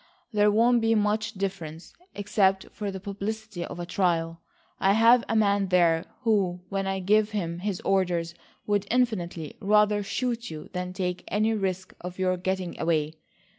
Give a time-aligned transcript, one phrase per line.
[0.33, 4.41] There won't be much difference, except for the publicity of a trial.
[4.79, 8.33] I've a man there who, when I give him his orders,
[8.65, 13.13] would infinitely rather shoot you than take any risk of your getting away.